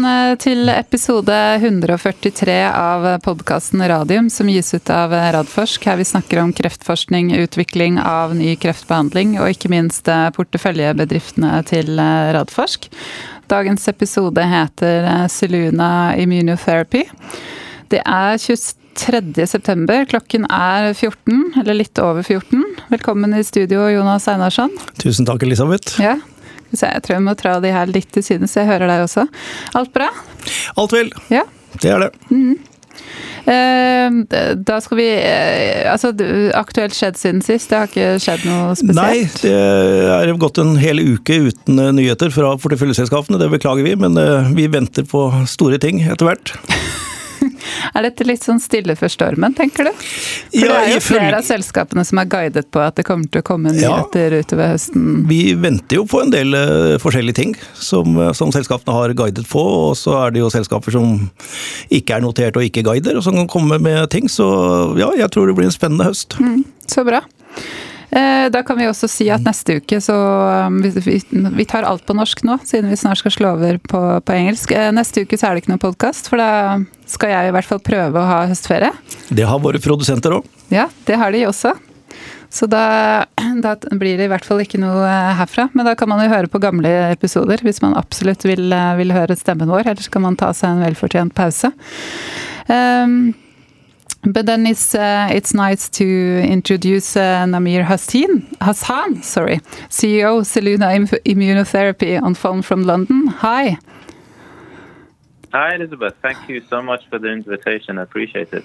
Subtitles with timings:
[0.00, 5.84] Velkommen eh, til episode 143 av podkasten Radium, som gis ut av Radforsk.
[5.84, 12.00] Her vi snakker om kreftforskning, utvikling av ny kreftbehandling og ikke minst eh, porteføljebedriftene til
[12.00, 12.88] eh, Radforsk.
[13.52, 17.04] Dagens episode heter Seluna Immunotherapy.
[17.92, 19.44] Det er 23.
[19.52, 22.64] september, klokken er 14, eller litt over 14.
[22.88, 24.72] Velkommen i studio, Jonas Einarsson.
[25.02, 26.00] Tusen takk, Elisabeth.
[26.00, 26.16] Ja,
[26.78, 29.26] jeg tror jeg må tra de her litt til siden, så jeg hører deg også.
[29.78, 30.10] Alt bra?
[30.80, 31.14] Alt vel.
[31.32, 31.46] Ja.
[31.80, 32.10] Det er det.
[32.30, 32.58] Mm.
[33.50, 35.06] Da skal vi
[35.90, 36.12] Altså,
[36.54, 37.70] aktuelt skjedd siden sist?
[37.70, 39.00] Det har ikke skjedd noe spesielt?
[39.00, 39.54] Nei, det
[40.30, 43.40] er gått en hel uke uten nyheter fra porteføljeselskapene.
[43.40, 44.18] Det beklager vi, men
[44.54, 46.54] vi venter på store ting etter hvert.
[47.96, 49.92] Er dette litt sånn stille før stormen, tenker du?
[49.94, 53.30] For ja, det er jo flere av selskapene som har guidet på at det kommer
[53.30, 55.08] til å komme nyheter ja, utover høsten.
[55.30, 59.46] Vi venter jo på en del uh, forskjellige ting som, eh, som, selskapene har guidet
[59.50, 59.62] på.
[59.90, 61.18] Og så er det jo selskaper som
[61.92, 64.30] ikke er notert og ikke guider, og som kan komme med ting.
[64.30, 64.46] Så
[65.00, 66.38] ja, jeg tror det blir en spennende høst.
[66.40, 67.24] Mm, så bra.
[68.10, 70.14] Eh, da kan vi også si at neste uke så
[70.66, 74.34] um, Vi tar alt på norsk nå, siden vi snart skal slå over på, på
[74.34, 74.72] engelsk.
[74.74, 76.80] Eh, neste uke så er det ikke noen podkast, for da
[77.10, 78.90] skal jeg i hvert fall prøve å ha høstferie.
[79.30, 80.48] Det har våre produsenter òg.
[80.74, 81.76] Ja, det har de også.
[82.50, 83.26] Så da,
[83.62, 85.68] da, blir det i hvert fall ikke noe eh, herfra.
[85.78, 89.38] Men da kan man jo høre på gamle episoder hvis man absolutt vil, vil høre
[89.38, 89.86] stemmen vår.
[89.86, 91.70] Eller så kan man ta seg en velfortjent pause.
[92.66, 93.30] Um,
[94.22, 101.08] But then it's uh, it's nice to introduce uh, Namir Hassan, Hassan, sorry, CEO Zelluna
[101.24, 103.28] Immunotherapy on phone from London.
[103.28, 103.78] Hi.
[105.52, 106.14] Hi, Elizabeth.
[106.22, 107.98] Thank you so much for the invitation.
[107.98, 108.64] I appreciate it.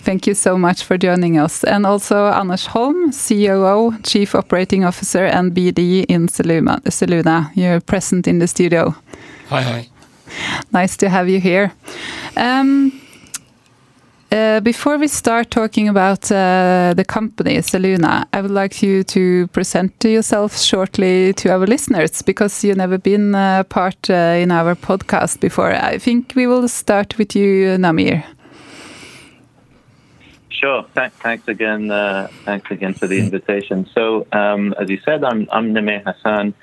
[0.00, 1.62] Thank you so much for joining us.
[1.62, 6.80] And also Anders Holm, COO, Chief Operating Officer and BD in Zelluna.
[6.84, 7.50] Zelluna.
[7.54, 8.94] You're present in the studio.
[9.50, 9.88] Hi, hi.
[10.72, 11.72] Nice to have you here.
[12.36, 13.00] Um,
[14.30, 19.92] before we start talking about uh, the company Seluna, I would like you to present
[20.04, 25.40] yourself shortly to our listeners because you've never been uh, part uh, in our podcast
[25.40, 25.72] before.
[25.72, 28.24] I think we will start with you, Namir.
[30.48, 30.84] Sure.
[30.94, 31.90] Th thanks again.
[31.90, 33.86] Uh, thanks again for the invitation.
[33.94, 36.54] So, um, as you said, I'm, Namir Hassan,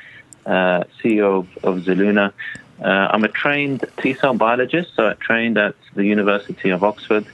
[0.45, 2.33] CEO of, Zelluna.
[2.81, 7.25] I'm a trained T cell biologist, so I trained at the University of Oxford.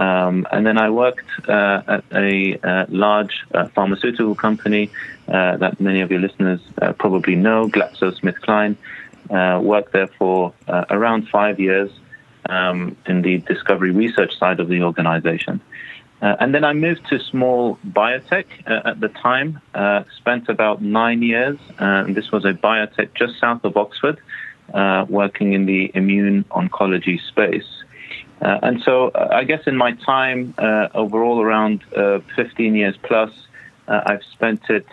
[0.00, 4.90] Um, and then I worked uh, at a uh, large uh, pharmaceutical company
[5.28, 8.76] uh, that many of your listeners uh, probably know, GlaxoSmithKline.
[9.62, 11.90] Worked there for around five years
[12.48, 15.60] um, in the discovery research side of the organization.
[16.20, 19.60] and then I moved to small biotech at the time,
[20.16, 24.18] spent about nine years, and this was a biotech just south of Oxford,
[25.08, 27.70] working in the immune oncology space.
[28.40, 31.82] Uh, and so uh, I guess in my time uh, overall around
[32.36, 33.32] 15 years plus,
[33.88, 34.86] I've spent it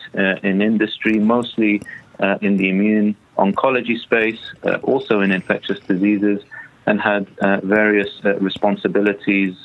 [0.43, 1.83] in industry, mostly
[2.41, 4.39] in the immune oncology space,
[4.81, 6.41] also in infectious diseases,
[6.87, 7.27] and had
[7.63, 9.55] various responsibilities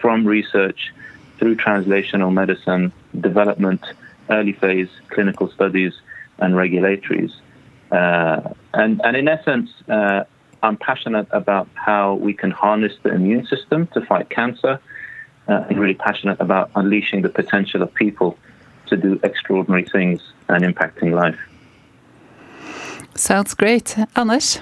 [0.00, 0.92] from research
[1.38, 3.84] through translational medicine, development,
[4.28, 5.94] early phase clinical studies,
[6.38, 7.32] and regulatories.
[7.90, 10.24] Uh, and, and in essence, uh,
[10.62, 14.80] I'm passionate about how we can harness the immune system to fight cancer.
[15.46, 18.36] Uh, I'm really passionate about unleashing the potential of people
[18.86, 21.38] to do extraordinary things and impacting life.
[23.14, 23.96] Sounds great.
[24.16, 24.60] Anders?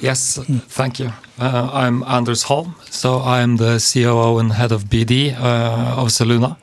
[0.00, 1.12] Yes, thank you.
[1.38, 6.56] Uh, I'm Anders Holm, so I'm the COO and head of BD uh, of Zelluna.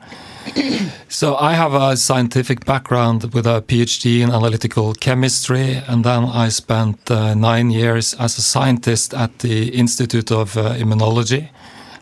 [1.08, 6.48] so I have a scientific background with a PhD in analytical chemistry, and then I
[6.48, 11.48] spent uh, nine years as a scientist at the Institute of uh, Immunology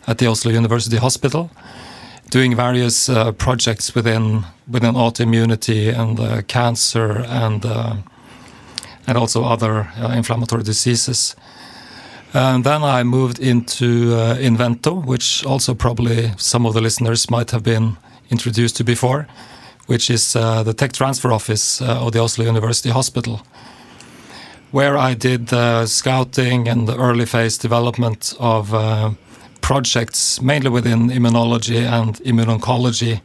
[0.07, 1.51] at the Oslo University Hospital,
[2.31, 7.97] doing various uh, projects within within autoimmunity and uh, cancer and uh,
[9.07, 11.37] and also other uh, inflammatory diseases.
[12.35, 17.63] And then I moved into Inven2, which also probably some of the listeners might have
[17.63, 17.99] been
[18.33, 19.27] introduced to before,
[19.87, 23.41] which is uh, the tech transfer office uh, of the Oslo University Hospital,
[24.73, 29.11] where I did the scouting and the early phase development of uh,
[29.61, 33.21] projects mainly within immunology and immuno-oncology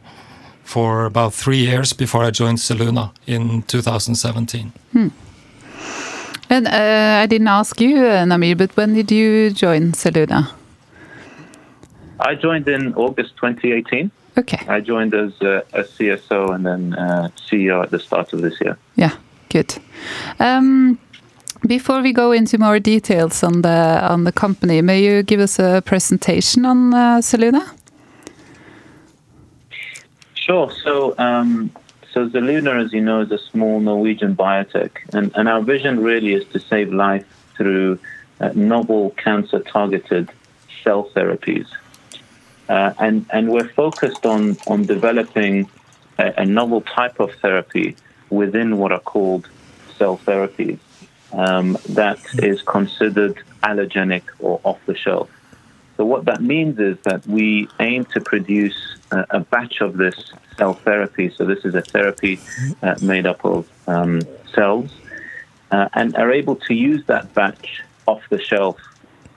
[0.62, 4.72] for about three years before I joined Zelluna in 2017.
[4.92, 5.08] Hmm.
[6.50, 10.50] And uh, I didn't ask you, uh, Namir, but when did you join Zelluna?
[12.20, 14.10] I joined in August 2018.
[14.38, 14.64] Okay.
[14.68, 18.60] I joined as a, a CSO and then uh, CEO at the start of this
[18.60, 18.78] year.
[18.94, 19.14] Yeah,
[19.48, 19.74] good.
[20.38, 20.98] Um,
[21.66, 25.58] Before we go into more details on the on the company, may you give us
[25.58, 27.62] a presentation on uh, Zelluna?
[30.34, 30.70] Sure.
[30.84, 31.70] So, um,
[32.12, 36.32] so Zelluna, as you know, is a small Norwegian biotech, and, and our vision really
[36.32, 37.26] is to save life
[37.56, 37.98] through
[38.40, 40.30] uh, novel cancer-targeted
[40.84, 41.66] cell therapies,
[42.68, 45.68] uh, and and we're focused on on developing
[46.18, 47.96] a, a, novel type of therapy
[48.30, 49.48] within what are called
[49.96, 50.78] cell therapies
[51.32, 55.30] um, that is considered allogenic or off the shelf.
[55.96, 60.32] So what that means is that we aim to produce a, a batch of this
[60.56, 61.30] cell therapy.
[61.30, 62.38] So this is a therapy
[62.82, 64.20] uh, made up of um,
[64.54, 64.90] cells,
[65.70, 68.78] uh, and are able to use that batch off the shelf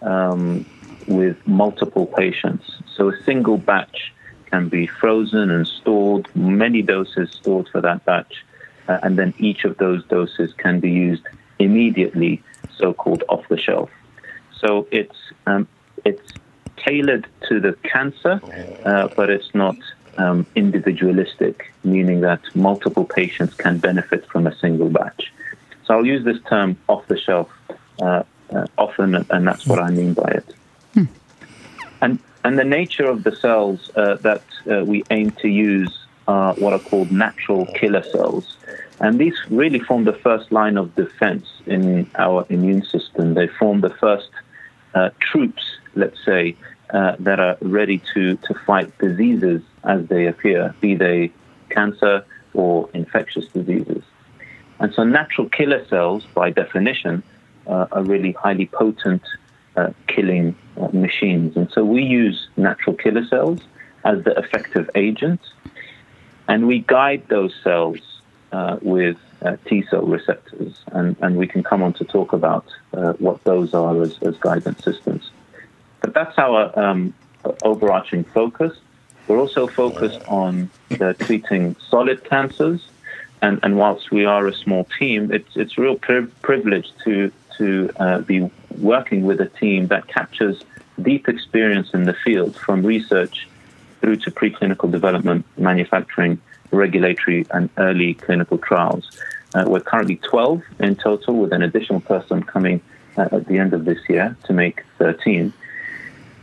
[0.01, 0.65] um,
[1.07, 2.80] with multiple patients.
[3.01, 4.13] So a single batch
[4.51, 8.45] can be frozen and stored, many doses stored for that batch,
[8.87, 11.23] uh, and then each of those doses can be used
[11.57, 12.43] immediately,
[12.77, 13.89] so-called off the shelf.
[14.55, 15.17] So it's
[15.47, 15.67] um,
[16.05, 16.31] it's
[16.77, 18.39] tailored to the cancer,
[18.85, 19.77] uh, but it's not
[20.19, 25.33] um, individualistic, meaning that multiple patients can benefit from a single batch.
[25.85, 27.49] So I'll use this term off the shelf
[27.99, 28.21] uh,
[28.51, 30.55] uh, often, and that's what I mean by it.
[30.93, 31.05] Hmm.
[32.03, 35.97] And and the nature of the cells uh, that uh, we aim to use
[36.27, 38.57] are what are called natural killer cells.
[38.99, 43.33] And these really form the first line of defense in our immune system.
[43.33, 44.29] They form the first
[44.93, 45.63] uh, troops,
[45.95, 46.55] let's say,
[46.93, 51.31] uh, that are ready to, to fight diseases as they appear, be they
[51.69, 54.03] cancer or infectious diseases.
[54.79, 57.23] And so natural killer cells, by definition,
[57.67, 59.21] uh, are really highly potent
[59.75, 61.55] uh, killing uh, machines.
[61.57, 63.59] And so we use natural killer cells
[64.03, 65.41] as the effective agent,
[66.47, 67.99] and we guide those cells
[68.51, 70.73] uh, with uh, T cell receptors.
[70.91, 74.37] And, and we can come on to talk about uh, what those are as, as
[74.37, 75.31] guidance systems.
[76.01, 77.13] But that's our um,
[77.63, 78.77] overarching focus.
[79.27, 80.69] We're also focused on
[81.19, 82.81] treating solid cancers.
[83.41, 87.91] And, and whilst we are a small team, it's, it's real pri- privilege to, to
[87.97, 88.49] uh, be
[88.79, 90.63] working with a team that captures
[90.99, 93.47] deep experience in the field from research
[93.99, 96.41] through to preclinical development, manufacturing,
[96.71, 99.05] regulatory, and early clinical trials.
[99.53, 102.81] Uh, we're currently 12 in total, with an additional person coming
[103.17, 105.53] uh, at the end of this year to make 13.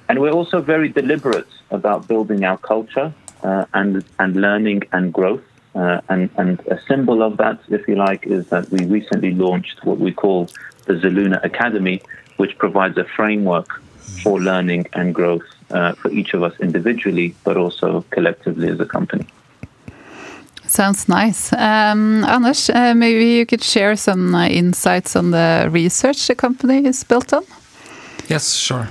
[0.09, 3.13] And we're also very deliberate about building our culture
[3.43, 5.43] uh, and, and learning and growth.
[5.75, 9.85] Uh, and, and a symbol of that, if you like, is that we recently launched
[9.85, 10.49] what we call
[10.89, 12.03] the Zelluna Academy,
[12.39, 13.81] which provides a framework
[14.23, 18.87] for learning and growth uh, for each of us individually, but also collectively as a
[18.87, 19.27] company.
[20.67, 21.53] Sounds nice.
[21.53, 26.87] Um, Anders, uh, maybe you could share some uh, insights on the research the company
[26.87, 27.45] is built on?
[28.29, 28.89] Yes, sure.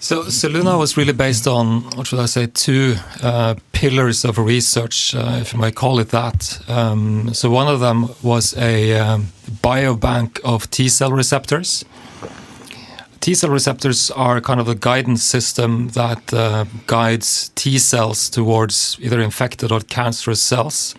[0.00, 5.14] So Zelluna was really based on, what should I say, two uh, pillars of research,
[5.14, 6.60] uh, if you might call it that.
[6.68, 9.28] Um, so one of them was a um,
[9.62, 11.84] biobank of T cell receptors.
[13.20, 18.98] T cell receptors are kind of the guidance system that uh, guides T cells towards
[19.00, 20.94] either infected or cancerous cells.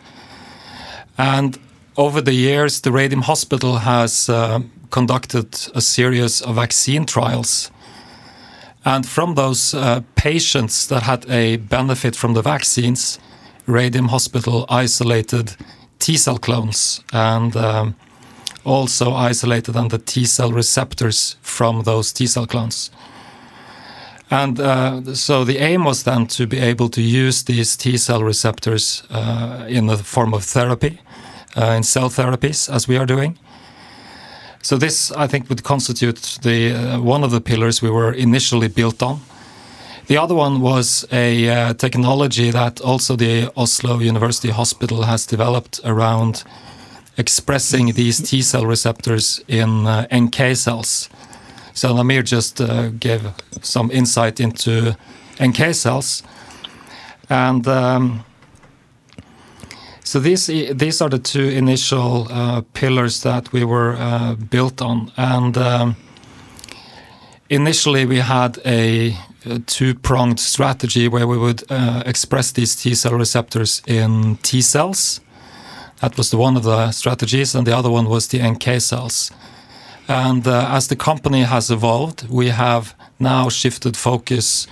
[1.17, 1.58] And
[1.98, 7.72] over the years, the Radium Hospital has uh, conducted a series of vaccine trials
[8.86, 13.20] and from those uh, patients that had a benefit from the vaccines,
[13.65, 15.56] Radium Hospital isolated
[15.98, 17.96] T cell clones and um,
[18.63, 22.92] also isolated on the T cell receptors from those T cell clones.
[24.30, 28.24] And uh, so the aim was then to be able to use these T cell
[28.24, 31.00] receptors uh, in the form of therapy,
[31.58, 33.38] uh, in cell therapies, as we are doing.
[34.65, 38.67] So this, I think, would constitute the uh, one of the pillars we were initially
[38.67, 39.19] built on.
[40.07, 45.79] The other one was a uh, technology that also the Oslo University Hospital has developed
[45.84, 46.43] around
[47.15, 51.10] expressing these T cell receptors in uh, NK cells.
[51.75, 53.22] So Namir just uh, gave
[53.62, 54.98] some insight into
[55.39, 56.24] NK cells,
[57.29, 58.25] and um,
[60.05, 65.12] so these these are the two initial uh, pillars that we were uh, built on,
[65.17, 65.95] and um,
[67.50, 73.13] initially we had a, a two-pronged strategy where we would uh, express these T cell
[73.13, 75.21] receptors in T cells.
[76.01, 79.31] That was the one of the strategies, and the other one was the NK cells.
[80.07, 84.67] And uh, as the company has evolved, we have now shifted focus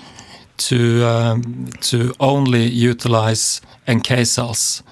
[0.58, 4.84] to um, to only utilize NK cells.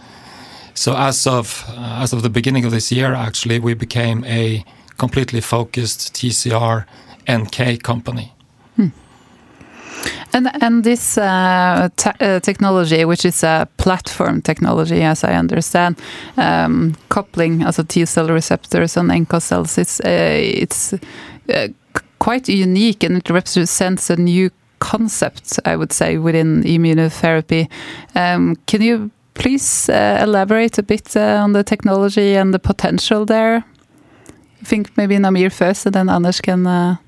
[0.82, 4.66] So as of uh, as of the beginning of this year, actually, we became a
[4.98, 6.86] completely focused TCR
[7.30, 8.34] NK company.
[10.34, 15.96] And and this uh, te uh, technology, which is a platform technology, as I understand,
[16.38, 20.94] um, coupling also T cell receptors on NK cells, it's uh, it's
[21.54, 21.68] uh,
[22.18, 27.68] quite unique and it represents a new concept, I would say, within immunotherapy.
[28.16, 33.26] Um, can you please uh, elaborate a bit uh, on the technology and the potential
[33.26, 33.64] there?
[34.62, 37.00] I think maybe Namir first, and then Anders can.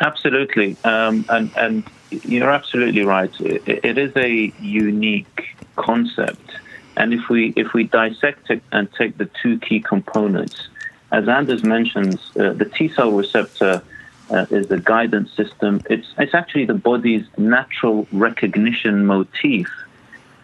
[0.00, 3.32] Absolutely, um, and and you're absolutely right.
[3.40, 6.50] It, it is a unique concept,
[6.96, 10.68] and if we if we dissect it and take the two key components,
[11.10, 13.82] as Anders mentions, uh, the T cell receptor
[14.30, 15.80] uh, is the guidance system.
[15.90, 19.68] It's it's actually the body's natural recognition motif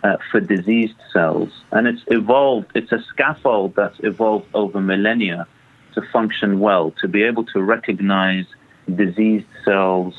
[0.05, 2.71] uh, for diseased cells, and it's evolved.
[2.75, 5.47] It's a scaffold that's evolved over millennia
[5.95, 8.45] to function well, to be able to recognize
[8.95, 10.15] diseased cells,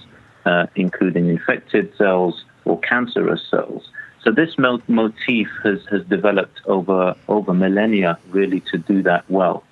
[0.45, 3.87] uh, including infected cells or cancerous cells.
[4.23, 9.63] So this motif has, has developed over over millennia really to do that well.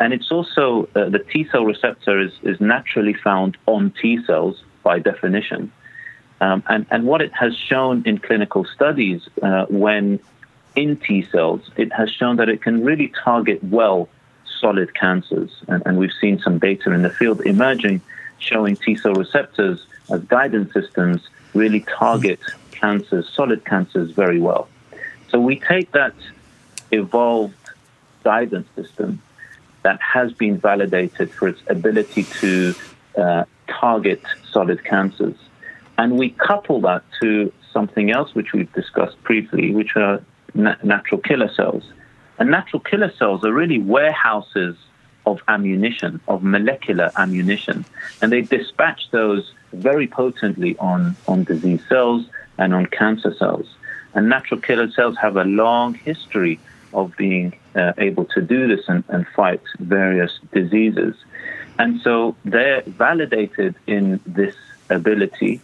[0.00, 4.64] And it's also uh, the T cell receptor is, is naturally found on T cells
[4.82, 5.72] by definition.
[6.40, 10.20] Um, and, and what it has shown in clinical studies uh, when
[10.76, 14.08] in T cells, it has shown that it can really target well
[14.60, 15.50] solid cancers.
[15.66, 18.00] And, and we've seen some data in the field emerging
[18.38, 22.40] showing T cell receptors as guidance systems really target
[22.70, 24.68] cancers, solid cancers, very well.
[25.30, 26.14] So we take that
[26.92, 27.54] evolved
[28.22, 29.20] guidance system
[29.82, 32.74] that has been validated for its ability to
[33.16, 35.36] uh, target solid cancers.
[35.98, 40.22] And we couple that to something else which we've discussed briefly, which are
[40.54, 41.82] na- natural killer cells.
[42.38, 44.76] And natural killer cells are really warehouses
[45.26, 47.84] of ammunition, of molecular ammunition.
[48.22, 52.26] And they dispatch those very potently on, on disease cells
[52.56, 53.66] and on cancer cells.
[54.14, 56.58] And natural killer cells have a long history
[56.94, 61.14] of being uh, able to do this and, and fight various diseases.
[61.78, 64.54] And so they're validated in this
[64.90, 65.60] ability.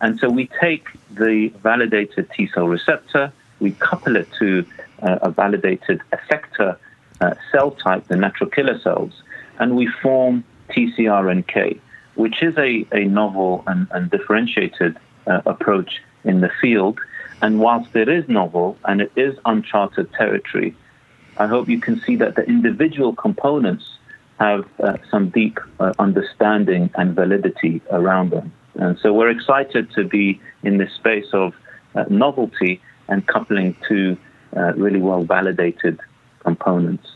[0.00, 4.66] And so we take the validated T cell receptor, we couple it to
[5.02, 6.76] uh, a validated effector
[7.20, 9.22] uh, cell type, the natural killer cells,
[9.58, 11.78] and we form TCRNK,
[12.16, 16.98] which is a, a novel and, and differentiated uh, approach in the field.
[17.40, 20.74] And whilst it is novel and it is uncharted territory,
[21.36, 23.84] I hope you can see that the individual components
[24.38, 28.52] have uh, some deep uh, understanding and validity around them.
[28.74, 31.54] And so we're excited to be in this space of
[31.94, 34.16] uh, novelty and coupling two
[34.56, 36.00] uh, really well validated
[36.40, 37.06] components.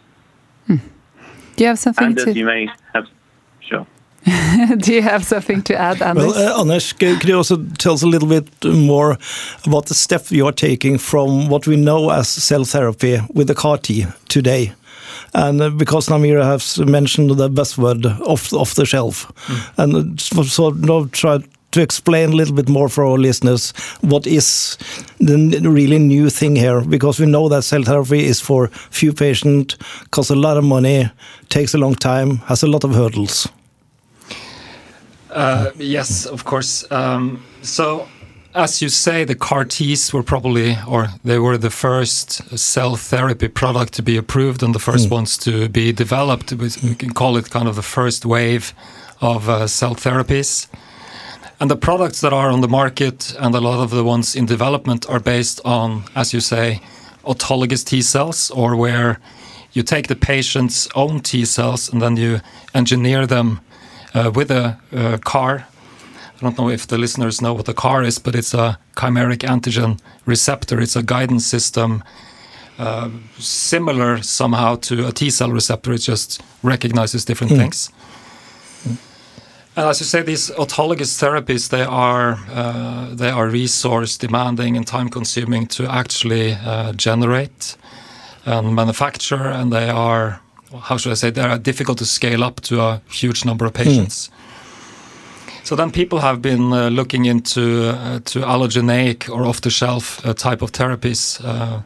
[0.67, 0.77] Hmm.
[1.57, 2.33] Do you have something and to?
[2.33, 3.07] you may have,
[3.61, 3.87] sure.
[4.79, 6.27] Do you have something to add, Anders?
[6.27, 9.19] Well, uh, Anders, could you also tell us a little bit more
[9.65, 13.55] about the step you are taking from what we know as cell therapy with the
[13.55, 14.73] CAR T today?
[15.35, 19.79] And uh, because Namira has mentioned the buzzword off, off the shelf, mm.
[19.79, 21.41] and so now try
[21.77, 24.79] to explain a little bit more for our listeners what is
[25.19, 26.81] the really new thing here.
[26.81, 29.77] Because we know that cell therapy is for few patients
[30.11, 31.11] costs a lot of money
[31.49, 33.49] takes a long time has a lot of hurdles.
[35.31, 36.91] Uh, yes of course.
[36.91, 38.09] Um, so
[38.57, 43.49] as you say, the CAR Ts were probably, or they were the first cell therapy
[43.49, 45.13] product to be approved and the first mm.
[45.13, 46.53] ones to be developed.
[46.53, 48.73] We can call it kind of the first wave
[49.21, 50.69] of uh, cell therapies.
[51.61, 54.47] And the products that are on the market and a lot of the ones in
[54.47, 56.81] development are based on, as you say,
[57.25, 59.21] autologous T cells, or where
[59.73, 62.41] you take the patient's own T cells and then you
[62.75, 63.61] engineer them
[64.15, 65.67] uh, with a uh, CAR.
[66.37, 69.39] I don't know if the listeners know what a CAR is, but it's a chimeric
[69.39, 70.81] antigen receptor.
[70.81, 72.03] It's a guidance system
[72.79, 75.95] uh, similar somehow to a T cell receptor.
[75.95, 77.59] It just recognizes different mm.
[77.59, 77.91] things.
[79.77, 84.87] And as you say, these autologous therapies they are uh, they are resource demanding and
[84.87, 87.77] time consuming to actually uh, generate
[88.47, 90.41] and manufacture, and they are
[90.83, 93.73] how should I say they are difficult to scale up to a huge number of
[93.73, 94.29] patients.
[94.29, 94.46] Mm.
[95.67, 100.63] So then people have been uh, looking into uh, to allogeneic or off-the-shelf uh, type
[100.63, 101.83] of therapies, uh,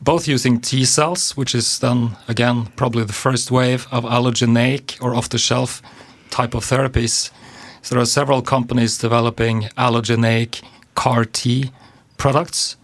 [0.00, 5.14] both using T cells, which is then again probably the first wave of allogeneic or
[5.14, 5.82] off-the-shelf
[6.30, 7.30] type of therapies.
[7.82, 10.62] So there are several companies developing allogeneic
[10.96, 11.70] CAR T
[12.16, 12.76] products.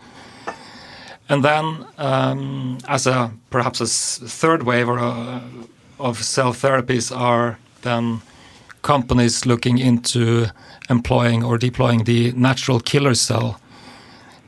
[1.28, 3.86] And then, um, as a perhaps a
[4.28, 5.42] third wave or a,
[5.98, 8.20] of cell therapies are then
[8.82, 10.46] companies looking into
[10.90, 13.60] employing or deploying the natural killer cell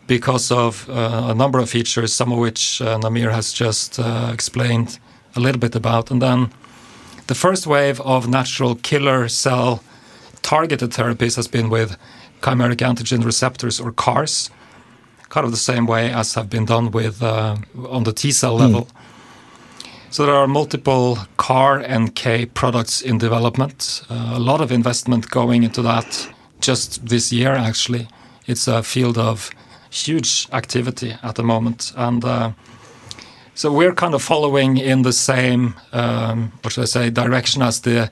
[0.07, 4.31] because of uh, a number of features, some of which uh, Namir has just uh,
[4.33, 4.99] explained
[5.37, 6.11] a little bit about.
[6.11, 6.51] And then
[7.27, 9.83] the first wave of natural killer cell
[10.43, 11.97] targeted therapies has been with
[12.43, 14.51] chimeric antigen receptors or CARs,
[15.31, 17.57] kind of the same way as have been done with uh,
[17.89, 18.83] on the T cell level.
[18.83, 18.91] Mm.
[20.15, 24.05] So there are multiple CAR NK products in development.
[24.09, 26.29] Uh, a lot of investment going into that
[26.61, 27.51] just this year.
[27.51, 28.07] Actually,
[28.47, 29.51] it's a field of
[29.91, 32.53] huge activity at the moment, and uh,
[33.57, 37.81] so we're kind of following in the same, um, what should I say, direction as
[37.81, 38.09] the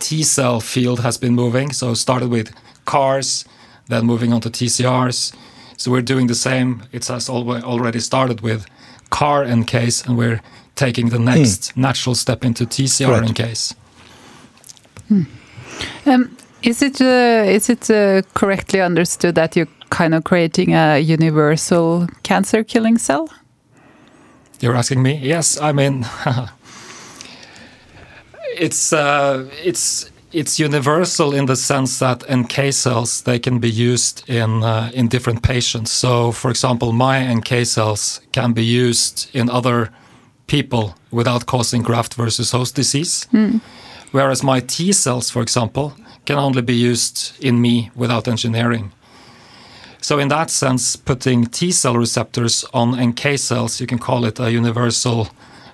[0.00, 1.72] T cell field has been moving.
[1.72, 2.52] So started with
[2.84, 3.44] CARs,
[3.86, 5.32] then moving on to TCRs.
[5.76, 6.82] So we're doing the same.
[6.90, 8.66] It has already started with
[9.10, 10.40] CAR NKs, and we're
[10.74, 11.76] taking the next mm.
[11.76, 13.34] natural step into TCR right.
[13.34, 13.74] case.
[15.08, 15.22] Hmm.
[16.06, 20.98] Um, is it uh, is it uh, correctly understood that you're kind of creating a
[20.98, 23.28] universal cancer killing cell?
[24.60, 25.18] You're asking me?
[25.22, 26.06] Yes, I mean,
[28.58, 34.28] it's uh, it's it's universal in the sense that NK cells they can be used
[34.28, 35.92] in uh, in different patients.
[35.92, 39.90] So, for example, my NK cells can be used in other
[40.46, 43.60] people without causing graft versus host disease, mm.
[44.12, 45.94] whereas my T cells, for example,
[46.26, 48.92] can only be used in me without engineering.
[50.00, 54.38] So, in that sense, putting T cell receptors on NK cells, you can call it
[54.38, 55.28] a universal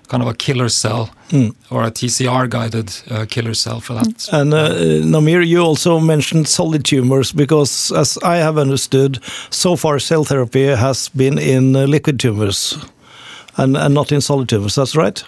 [0.06, 1.54] kind of a killer cell mm.
[1.70, 4.28] or a TCR guided uh, killer cell for that.
[4.32, 4.70] And uh,
[5.04, 10.66] Namir, you also mentioned solid tumors because, as I have understood, so far cell therapy
[10.66, 12.76] has been in uh, liquid tumors
[13.56, 14.74] and, and not in solid tumors.
[14.74, 15.22] That's right.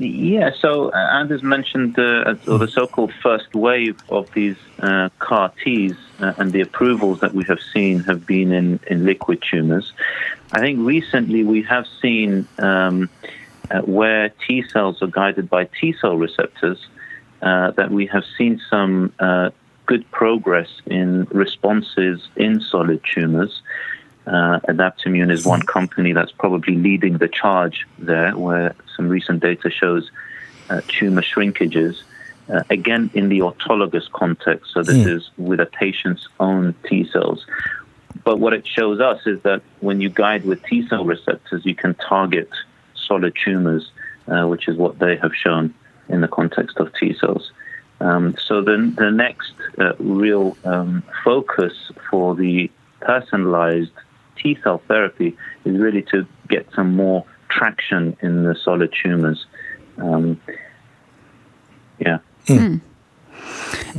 [0.00, 5.52] Yeah, so uh, Anders mentioned the, uh, the so-called first wave of these uh, CAR
[5.64, 9.92] Ts uh, and the approvals that we have seen have been in, in liquid tumors.
[10.52, 13.10] I think recently we have seen um,
[13.72, 16.86] uh, where T cells are guided by T cell receptors
[17.42, 19.12] uh, that we have seen some
[19.86, 23.62] good progress in responses in solid tumors.
[24.28, 29.70] Uh, Adaptimmune is one company that's probably leading the charge there, where some recent data
[29.70, 30.10] shows
[30.68, 32.02] uh, tumor shrinkages.
[32.52, 35.16] Uh, again, in the autologous context, so this mm.
[35.16, 37.46] is with a patient's own T cells.
[38.24, 41.74] But what it shows us is that when you guide with T cell receptors, you
[41.74, 42.50] can target
[42.94, 43.90] solid tumors,
[44.26, 45.74] uh, which is what they have shown
[46.08, 47.50] in the context of T cells.
[48.00, 51.72] Um, so the, the next uh, real um, focus
[52.10, 53.92] for the personalized
[54.42, 59.46] T cell therapy is really to get some more traction in the solid tumors.
[59.98, 60.40] Um,
[61.98, 62.18] yeah.
[62.46, 62.80] Mm.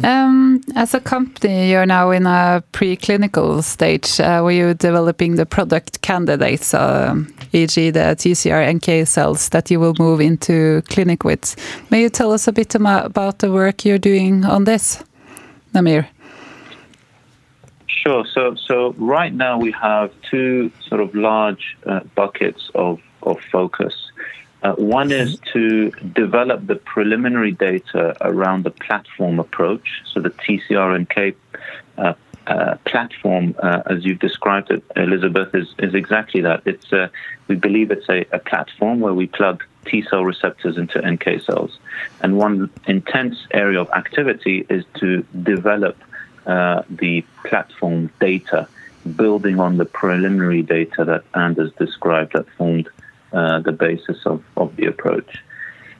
[0.03, 5.45] Um, as a company, you're now in a preclinical stage uh, where you're developing the
[5.45, 7.15] product candidates, uh,
[7.51, 11.55] e.g., the TCR NK cells that you will move into clinic with.
[11.89, 15.03] May you tell us a bit about the work you're doing on this,
[15.73, 16.07] Namir?
[18.23, 18.55] Sure.
[18.55, 23.93] So, so right now we have two sort of large uh, buckets of, of focus.
[24.61, 30.01] Uh, one is to develop the preliminary data around the platform approach.
[30.13, 31.35] So the TCRNK
[31.97, 32.13] uh,
[32.45, 36.63] uh, platform, uh, as you've described it, Elizabeth, is, is exactly that.
[36.65, 37.07] It's uh,
[37.47, 41.79] we believe it's a, a platform where we plug T cell receptors into NK cells,
[42.21, 45.95] and one intense area of activity is to develop
[46.45, 48.67] uh, the platform data,
[49.15, 52.89] building on the preliminary data that Anders described that formed
[53.33, 55.43] uh, the basis of, of the approach.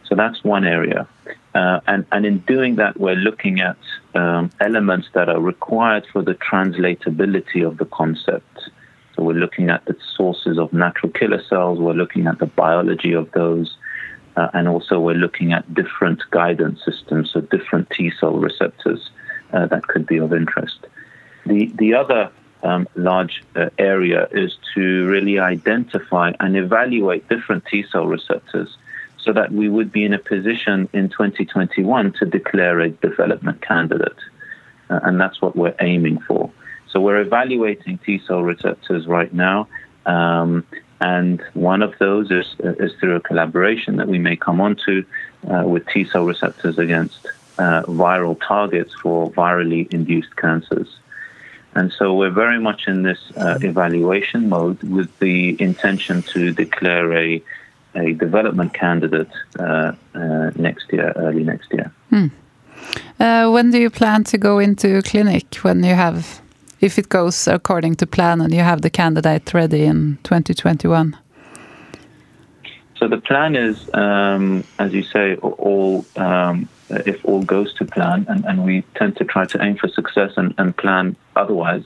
[0.06, 1.08] So that's one area.
[1.54, 3.78] Uh, and, and in doing that, we're looking at
[4.16, 8.70] um, elements that are required for the translatability of the concept.
[9.16, 13.14] So we're looking at the sources of natural killer cells, we're looking at the biology
[13.14, 13.76] of those,
[14.36, 19.10] uh, and also we're looking at different guidance systems, so different T cell receptors
[19.54, 20.88] uh, that could be of interest.
[21.46, 22.32] The, the other
[22.64, 28.78] um, large uh, area is to really identify and evaluate different T cell receptors
[29.18, 34.18] so that we would be in a position in 2021 to declare a development candidate.
[34.90, 36.52] Uh, and that's what we're aiming for.
[36.90, 39.68] So we're evaluating T cell receptors right now.
[40.06, 40.66] Um,
[41.02, 45.06] and one of those is, is, through a collaboration that we may come onto
[45.50, 47.26] uh, with T cell receptors against
[47.60, 50.90] uh, viral targets for virally induced cancers.
[51.76, 57.14] And so we're very much in this uh, evaluation mode with the intention to declare
[57.14, 57.44] a
[57.96, 61.92] a development candidate uh, uh, next year, early next year.
[63.20, 65.56] Uh, when do you plan to go into clinic?
[65.64, 66.42] When you have,
[66.80, 71.18] if it goes according to plan, and you have the candidate ready in 2021?
[73.00, 78.26] So the plan is, um, as you say, all um, if all goes to plan,
[78.28, 81.84] and, and, we tend to try to aim for success and, and plan otherwise,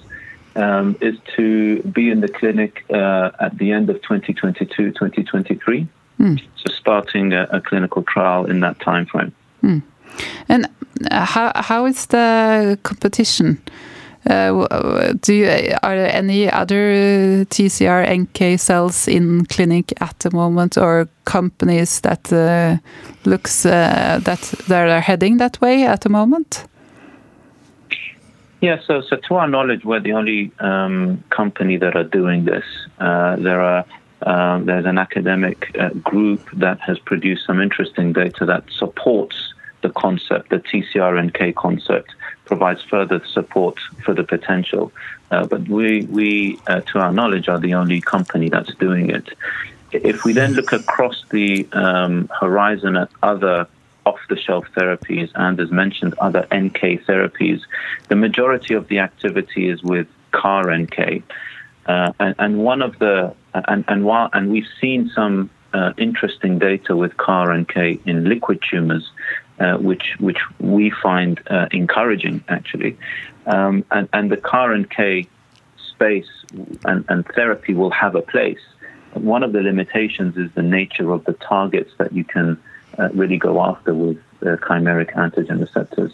[0.55, 5.87] um, is to be in the clinic uh, at the end of 2022, 2023.
[6.19, 6.41] Mm.
[6.55, 9.33] So starting a, a, clinical trial in that time frame.
[9.61, 9.83] Mm.
[10.49, 10.67] And
[11.11, 13.61] uh, how how is the competition?
[14.29, 15.47] Uh, do you,
[15.83, 22.31] are there any other TCR NK cells in clinic at the moment, or companies that
[22.31, 22.77] uh,
[23.25, 26.65] looks uh, that that are heading that way at the moment?
[28.61, 32.63] Yeah, so so to our knowledge, we're the only um, company that are doing this.
[32.99, 33.85] Uh, there are
[34.25, 39.52] um, there's an academic uh, group that has produced some interesting data that supports
[39.83, 42.15] the concept, the TCR-NK concept,
[42.45, 44.91] provides further support for the potential.
[45.29, 49.29] Uh, but we, we uh, to our knowledge, are the only company that's doing it.
[49.91, 53.67] If we then look across the um, horizon at other
[54.05, 57.61] off-the-shelf therapies and, as mentioned, other NK therapies,
[58.09, 61.23] the majority of the activity is with CAR NK.
[61.85, 66.57] Uh, and, and, one of the and and while and we've seen some uh, interesting
[66.57, 69.11] data with CAR NK in liquid tumors,
[69.59, 72.97] uh, which which we find uh, encouraging actually,
[73.45, 75.27] um, and and the CAR and K
[75.89, 76.29] space
[76.85, 78.59] and, and therapy will have a place.
[79.13, 82.59] One of the limitations is the nature of the targets that you can
[82.97, 86.13] uh, really go after with chimeric antigen receptors.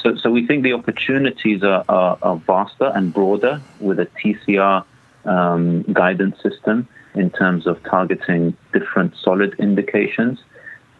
[0.00, 4.84] So, so we think the opportunities are, are, are vaster and broader with a TCR
[5.24, 10.40] um, guidance system in terms of targeting different solid indications.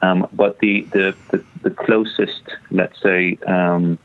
[0.04, 3.98] Um, but the, the, the, the, closest, let's say, um,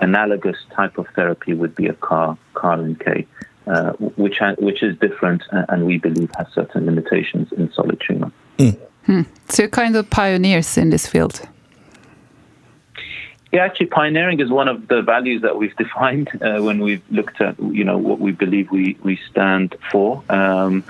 [0.00, 3.26] analogous type of therapy would be a CAR, CAR NK,
[3.66, 8.32] uh, which, ha- which is different and we believe has certain limitations in solid tumor.
[8.58, 8.78] Mm.
[9.06, 9.22] Hmm.
[9.48, 11.42] So you're kind of pioneers in this field.
[13.52, 17.40] Yeah, actually, pioneering is one of the values that we've defined uh, when we've looked
[17.40, 20.84] at, you know, what we believe we, we stand for, um,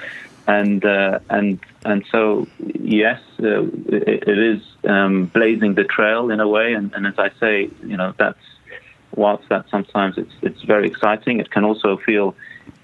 [0.47, 6.41] and uh, and and so yes, uh, it, it is um, blazing the trail in
[6.41, 8.39] a way, and, and as I say, you know, that's
[9.15, 12.35] whilst that sometimes it's it's very exciting, it can also feel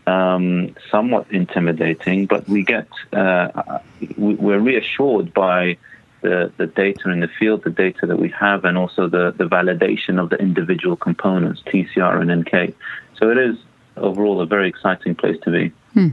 [0.06, 3.80] um, somewhat intimidating, but we get uh,
[4.16, 5.76] we're reassured by
[6.20, 9.44] the, the data in the field, the data that we have, and also the, the
[9.44, 12.74] validation of the individual components, TCR and NK.
[13.18, 13.56] So it is
[13.96, 15.72] overall a very exciting place to be.
[15.94, 16.08] Hmm.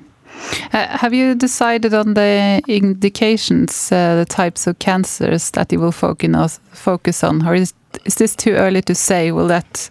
[0.73, 5.91] Uh, have you decided on the indications, uh, the types of cancers that you will
[5.91, 7.73] focus focus on, or is
[8.05, 9.31] is this too early to say?
[9.31, 9.89] Will that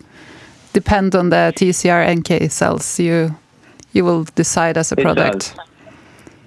[0.72, 3.34] depend on the TCR NK cells you
[3.92, 5.34] you will decide as a product?
[5.34, 5.68] It does.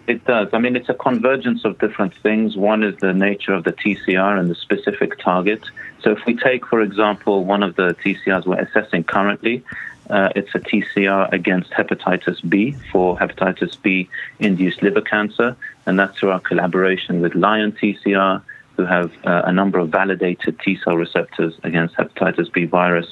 [0.07, 0.47] It does.
[0.53, 2.55] I mean, it's a convergence of different things.
[2.55, 5.61] One is the nature of the TCR and the specific target.
[6.01, 9.63] So, if we take, for example, one of the TCRs we're assessing currently,
[10.09, 15.55] uh, it's a TCR against hepatitis B for hepatitis B induced liver cancer.
[15.85, 18.41] And that's through our collaboration with Lion TCR,
[18.75, 23.07] who have uh, a number of validated T cell receptors against hepatitis B virus.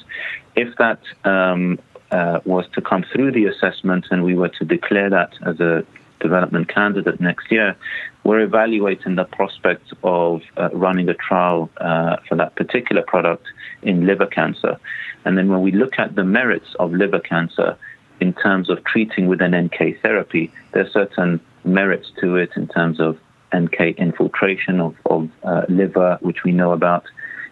[0.54, 1.78] If that um,
[2.10, 5.84] uh, was to come through the assessment and we were to declare that as a
[6.20, 7.76] development candidate next year,
[8.24, 13.46] we're evaluating the prospect of uh, running a trial uh, for that particular product
[13.82, 14.78] in liver cancer.
[15.24, 17.76] And then when we look at the merits of liver cancer
[18.20, 22.68] in terms of treating with an NK therapy, there are certain merits to it in
[22.68, 23.18] terms of
[23.54, 27.04] NK infiltration of, of uh, liver, which we know about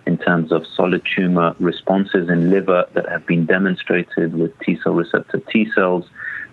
[0.07, 4.93] in terms of solid tumor responses in liver that have been demonstrated with T cell
[4.93, 6.05] receptor T cells.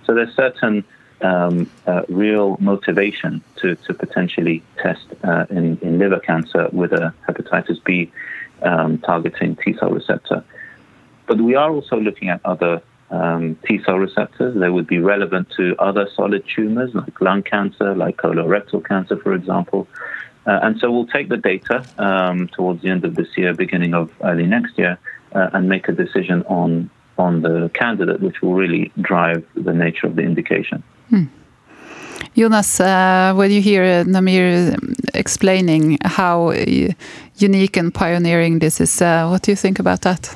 [0.06, 0.84] So there's certain
[1.24, 7.14] um, uh, real motivation to, to potentially test uh, in, in liver cancer with a
[7.28, 8.12] hepatitis B
[8.62, 10.44] um, targeting T cell receptor.
[11.28, 14.58] But we are also looking at other um, T cell receptors.
[14.58, 19.34] They would be relevant to other solid tumors like lung cancer, like colorectal cancer, for
[19.34, 19.88] example.
[20.46, 23.94] Uh, and so we'll take the data um, towards the end of this year, beginning
[23.94, 24.98] of early next year,
[25.34, 30.08] uh, and make a decision on on the candidate, which will really drive the nature
[30.08, 30.82] of the indication.
[31.12, 31.26] Hmm.
[32.38, 34.80] Jonas, uh, when you hear Namir
[35.14, 36.52] explaining how
[37.42, 39.02] unique and pioneering this is.
[39.02, 40.36] Uh, what do you think about that?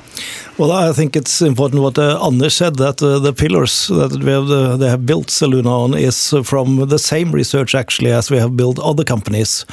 [0.58, 4.30] Well, I think it's important what uh, Anders said that uh, the pillars that we
[4.30, 8.38] have uh, they have built Zelluna on is from the same research actually as we
[8.38, 9.66] have built other companies,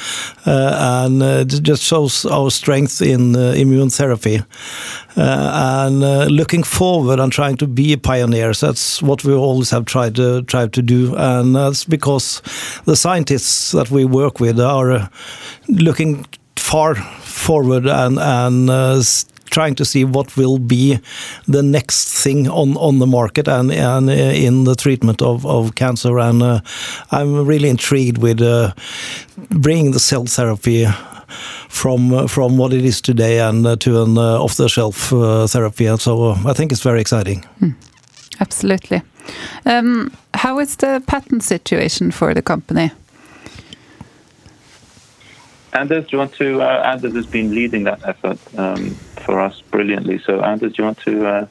[0.46, 4.42] uh, and uh, it just shows our strength in uh, immune therapy.
[5.16, 10.42] and looking forward and trying to be pioneers, that's what we always have tried to
[10.42, 12.42] try to do, and that's because
[12.84, 15.08] the scientists that we work with are
[15.68, 16.26] looking
[16.70, 18.70] far forward and and
[19.54, 20.98] trying to see what will be
[21.46, 25.74] the next thing on, on the market and, and uh, in the treatment of, of
[25.74, 26.18] cancer.
[26.18, 26.60] And uh,
[27.12, 28.72] I'm really intrigued with uh,
[29.50, 30.86] bringing the cell therapy
[31.68, 35.10] from uh, from what it is today and uh, to an uh, off-the-shelf
[35.50, 35.86] therapy.
[35.86, 37.44] And so I think it's very exciting.
[37.60, 37.74] Mm.
[38.40, 39.02] Absolutely.
[39.64, 42.90] Um, how is the patent situation for the company?
[45.74, 46.62] Anders, do you want to?
[46.62, 48.90] Uh, Anders has been leading that effort um,
[49.24, 50.18] for us brilliantly.
[50.18, 51.26] So, Anders, do you want to?
[51.26, 51.46] Uh,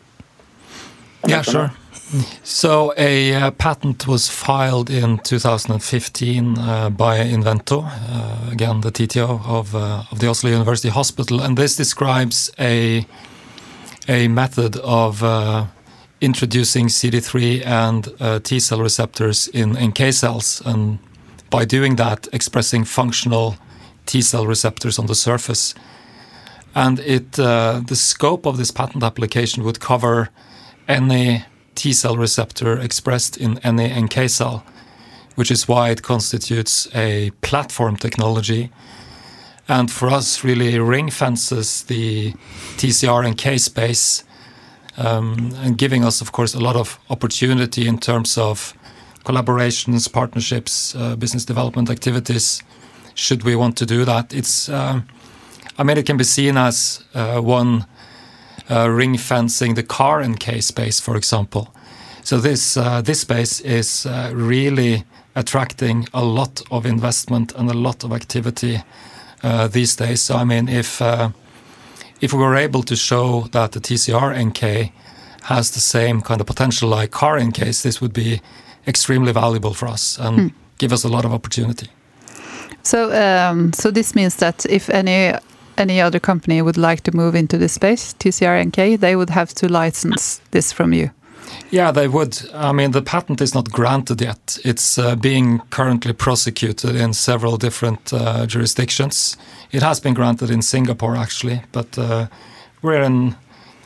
[1.27, 1.71] yeah, sure.
[2.43, 9.45] So, a uh, patent was filed in 2015 uh, by Inven2, uh, again the TTO
[9.45, 13.05] of, uh, of the Oslo University Hospital, and this describes a
[14.09, 15.23] a method of
[16.19, 20.99] introducing CD3 and T cell receptors in NK cells, and
[21.49, 23.55] by doing that, expressing functional
[24.05, 25.73] T cell receptors on the surface.
[26.75, 30.29] And it, uh, the scope of this patent application would cover
[30.87, 34.63] any T cell receptor expressed in any NK cell,
[35.35, 38.71] which is why it constitutes a platform technology.
[39.67, 42.33] And for us, really ring fences the
[42.77, 44.23] TCR NK space
[44.97, 48.73] um, and giving us, of course, a lot of opportunity in terms of
[49.25, 52.61] collaborations, partnerships, uh, business development activities
[53.15, 54.33] should we want to do that.
[54.33, 55.07] It's, um,
[55.77, 57.85] I mean, it can be seen as uh, one
[58.69, 61.73] uh, ring fencing the car NK space, for example.
[62.23, 65.03] So this uh, this space is uh, really
[65.35, 68.81] attracting a lot of investment and a lot of activity
[69.43, 70.21] uh, these days.
[70.21, 71.29] So I mean, if uh,
[72.21, 74.91] if we were able to show that the TCR NK
[75.43, 78.41] has the same kind of potential like car NKs, this would be
[78.87, 80.53] extremely valuable for us and mm.
[80.77, 81.87] give us a lot of opportunity.
[82.83, 85.33] So, um, so this means that if any
[85.77, 89.67] any other company would like to move into this space, TCR-NK, they would have to
[89.67, 91.09] license this from you.
[91.71, 92.39] Yeah, they would.
[92.53, 94.59] I mean, the patent is not granted yet.
[94.63, 99.37] It's uh, being currently prosecuted in several different uh, jurisdictions.
[99.71, 102.27] It has been granted in Singapore, actually, but uh,
[102.81, 103.35] we're in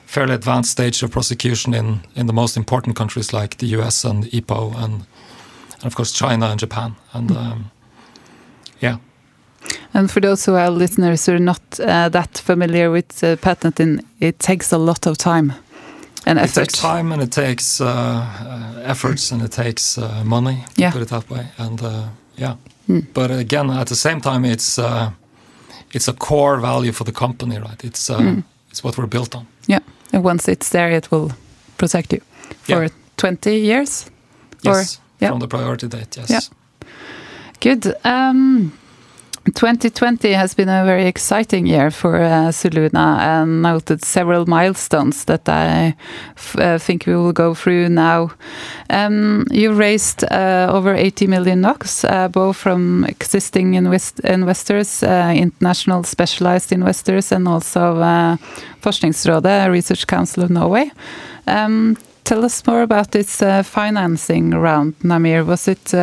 [0.06, 4.26] fairly advanced stage of prosecution in, in the most important countries like the US and
[4.26, 5.06] EPO and,
[5.76, 6.96] and of course China and Japan.
[7.14, 7.72] And um,
[8.80, 8.98] yeah.
[9.94, 14.02] And for those who are listeners who are not uh, that familiar with uh, patenting,
[14.20, 15.54] it takes a lot of time
[16.26, 16.62] and effort.
[16.62, 20.82] It takes time and it takes uh, uh efforts and it takes uh, money, to
[20.82, 20.92] yeah.
[20.92, 21.48] put it that way.
[21.58, 22.04] And uh,
[22.36, 22.56] yeah,
[22.88, 23.06] mm.
[23.14, 24.80] but again, at the same time, it's
[25.94, 27.84] it's a core value for the company, right?
[27.84, 28.44] It's mm.
[28.70, 29.46] it's what we're built on.
[29.68, 29.82] Yeah,
[30.14, 31.32] and once it's there, it will
[31.78, 32.22] protect you
[32.62, 32.90] for yeah.
[33.18, 34.12] 20 years.
[34.62, 35.30] Yes, or, yeah.
[35.30, 36.18] from the priority date.
[36.18, 36.30] Yes.
[36.30, 36.57] Yeah.
[37.60, 37.96] Good.
[38.04, 38.72] Um,
[39.56, 45.48] 2020 has been a very exciting year for uh, Suluna and noted several milestones that
[45.48, 45.96] I
[46.58, 48.32] uh, think we will go through now.
[48.90, 55.34] Um, you raised uh, over 80 million NOK, uh, both from existing invest investors, uh,
[55.36, 58.38] international specialized investors, and also uh,
[58.82, 60.92] Forskningsrådet, Research Council of Norway.
[61.48, 65.46] Um, tell us more about this uh, financing round, Namir.
[65.46, 65.94] Was it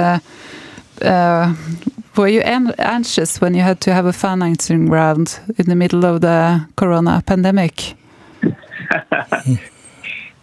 [1.01, 6.21] were you anxious when you had to have a financing round in the middle of
[6.21, 7.95] the corona pandemic?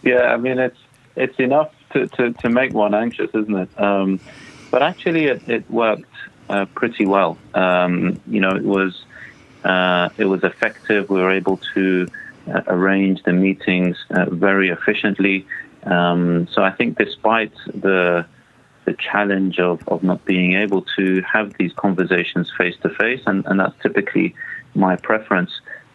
[0.02, 0.78] yeah, I mean it's
[1.16, 3.80] it's enough to, to, to make one anxious, isn't it?
[3.80, 4.20] Um,
[4.70, 6.10] but actually, it, it worked
[6.48, 7.36] uh, pretty well.
[7.54, 9.04] Um, you know, it was
[9.64, 11.10] uh, it was effective.
[11.10, 12.08] We were able to
[12.48, 15.46] uh, arrange the meetings uh, very efficiently.
[15.84, 18.26] Um, so I think, despite the
[18.84, 23.44] the challenge of, of not being able to have these conversations face to face, and
[23.60, 24.34] that's typically
[24.74, 25.50] my preference.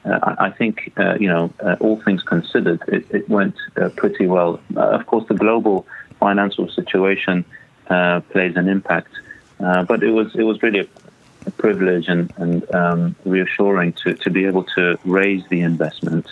[0.05, 4.25] Uh, I, think, uh, you know, uh, all things considered, it, it went uh, pretty
[4.25, 4.61] well.
[4.75, 5.85] Uh, of course, the global
[6.19, 7.43] financial situation
[7.89, 9.11] uh, plays an impact,
[9.59, 10.87] but it was it was really a,
[11.45, 16.27] a privilege and, and um, reassuring to, to be able to raise the investment.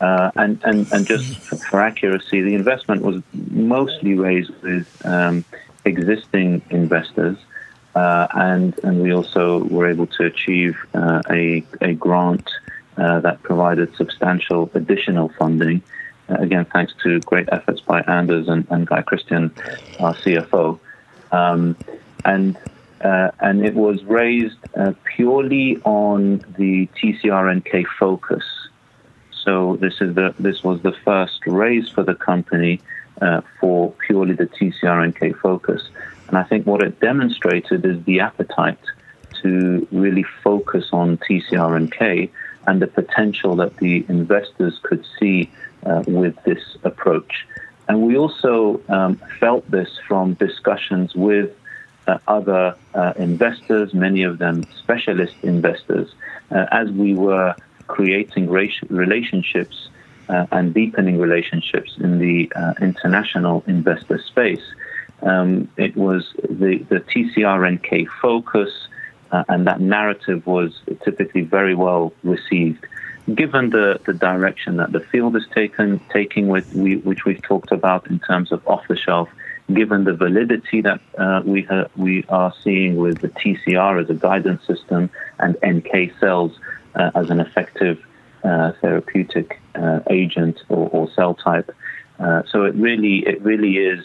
[0.00, 1.36] and, and, and just
[1.68, 5.44] for accuracy, the investment was mostly raised with um,
[5.84, 7.36] existing investors.
[7.94, 12.48] Uh, and and we also were able to achieve uh, a a grant
[12.96, 15.82] uh, that provided substantial additional funding.
[16.28, 19.52] Uh, again, thanks to great efforts by Anders and, and Guy Christian,
[19.98, 20.78] our CFO,
[21.32, 21.76] um,
[22.24, 22.56] and
[23.00, 24.58] uh, and it was raised
[25.16, 28.44] purely on the TCR-NK focus.
[29.44, 32.80] So this is the this was the first raise for the company
[33.60, 35.82] for purely the TCR-NK focus.
[36.28, 38.78] And I think what it demonstrated is the appetite
[39.42, 42.30] to really focus on TCR-NK
[42.80, 45.50] the potential that the investors could see
[45.84, 47.46] uh, with this approach.
[47.88, 51.50] And we also um, felt this from discussions with
[52.06, 56.14] uh, other uh, investors, many of them specialist investors,
[56.50, 57.54] uh, as we were
[57.88, 59.88] creating relationships
[60.30, 64.62] uh, and deepening relationships in the uh, international investor space.
[65.22, 68.70] Um, it was the, the TCR-NK focus,
[69.32, 72.86] uh, and that narrative was typically very well received.
[73.34, 77.72] Given the, the direction that the field is taken, taking with we, which we've talked
[77.72, 79.28] about in terms of off the shelf,
[79.74, 84.14] given the validity that uh, we ha- we are seeing with the TCR as a
[84.14, 86.58] guidance system and NK cells
[86.94, 88.02] uh, as an effective
[88.42, 91.74] therapeutic uh, agent or, or, cell type,
[92.18, 94.04] uh, so it really it really is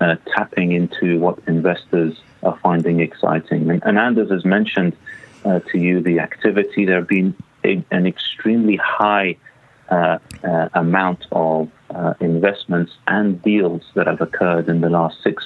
[0.00, 3.70] uh, tapping into what investors are finding exciting.
[3.70, 4.96] And, and Anders has mentioned
[5.44, 6.84] uh, to you the activity.
[6.84, 9.36] There have been a, an extremely high
[9.88, 15.44] uh, uh amount of uh, investments and deals that have occurred in the last six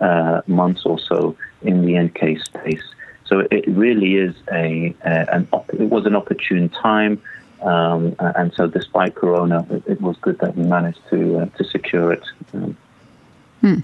[0.00, 2.82] uh, months or so in the NK space.
[3.26, 7.22] So it really is a, a an op- it was an opportune time.
[7.62, 12.12] Um, and so, despite Corona, it, it, was good that we managed to to secure
[12.12, 12.24] it.
[12.52, 12.76] Um,
[13.62, 13.80] Hmm.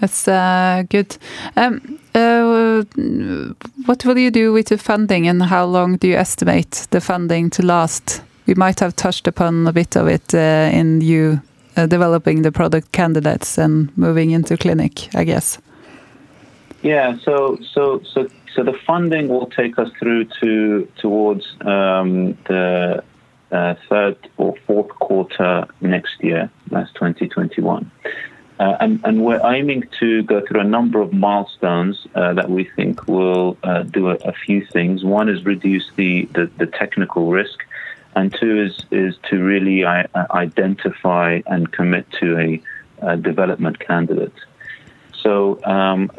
[0.00, 1.16] That's uh, good.
[1.56, 2.84] Um, uh,
[3.86, 7.50] what will you do with the funding and how long do you estimate the funding
[7.50, 8.22] to last?
[8.46, 11.40] We might have touched upon a bit of it uh, in you
[11.76, 15.58] uh, developing the product candidates and moving into clinic, I guess.
[16.82, 23.04] Yeah, so so so so the funding will take us through to towards um, the
[23.52, 26.50] uh, third or fourth quarter next year.
[26.70, 27.90] That's 2021.
[28.58, 32.64] Uh, and, and, we're aiming to go through a number of milestones uh, that we
[32.64, 35.04] think will uh, do a, a, few things.
[35.04, 37.58] One is reduce the, the, the, technical risk,
[38.14, 42.62] and two is, is to really uh, identify and commit to a,
[43.02, 44.32] a development candidate.
[45.26, 46.12] So, um,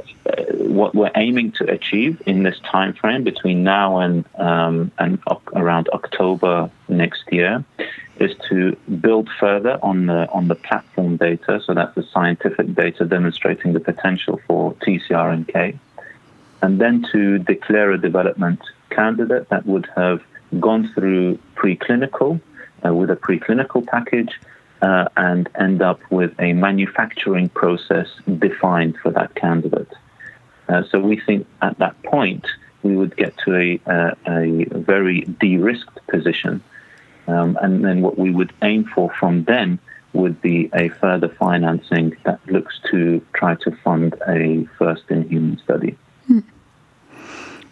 [0.52, 5.18] what we're aiming to achieve in this time frame between now and um, and
[5.56, 7.64] around October next year
[8.20, 11.62] is to build further on the on the platform data.
[11.66, 15.80] So that's the scientific data demonstrating the potential for TCR-NK,
[16.62, 20.22] and then to declare a development candidate that would have
[20.60, 22.42] gone through preclinical
[22.86, 24.38] uh, with a preclinical package
[24.82, 29.92] uh, and end up with a manufacturing process defined for that candidate.
[30.70, 32.46] Uh, so we think at that point
[32.84, 36.62] we would get to a, uh, a very de-risked position
[37.28, 39.80] um, and then what we would aim for from then
[40.14, 45.60] would be a further financing that looks to try to fund a first in human
[45.60, 45.98] study.
[46.28, 46.40] Hmm.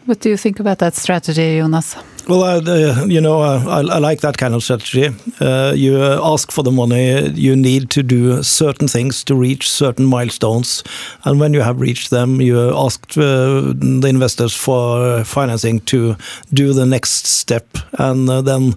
[0.05, 1.95] What do you think about that strategy, Jonas?
[2.27, 5.09] Well, uh, you know, uh, I, I, like that kind of strategy.
[5.39, 10.05] Uh, you ask for the money, you need to do certain things to reach certain
[10.05, 10.83] milestones,
[11.23, 16.15] and when you have reached them, you ask uh, the investors for financing to
[16.51, 17.67] do the next step,
[17.99, 18.75] and uh, then